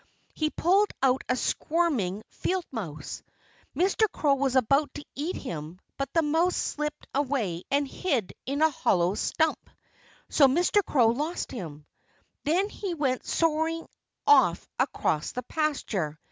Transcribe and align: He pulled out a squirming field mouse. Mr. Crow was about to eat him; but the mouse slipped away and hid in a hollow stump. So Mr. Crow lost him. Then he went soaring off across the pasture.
He 0.33 0.49
pulled 0.49 0.89
out 1.03 1.23
a 1.29 1.35
squirming 1.35 2.23
field 2.31 2.65
mouse. 2.71 3.21
Mr. 3.75 4.11
Crow 4.11 4.33
was 4.33 4.55
about 4.55 4.91
to 4.95 5.05
eat 5.13 5.35
him; 5.35 5.79
but 5.95 6.11
the 6.11 6.23
mouse 6.23 6.55
slipped 6.55 7.05
away 7.13 7.65
and 7.69 7.87
hid 7.87 8.33
in 8.47 8.63
a 8.63 8.71
hollow 8.71 9.13
stump. 9.13 9.69
So 10.27 10.47
Mr. 10.47 10.83
Crow 10.83 11.09
lost 11.09 11.51
him. 11.51 11.85
Then 12.45 12.67
he 12.67 12.95
went 12.95 13.27
soaring 13.27 13.85
off 14.25 14.67
across 14.79 15.33
the 15.33 15.43
pasture. 15.43 16.17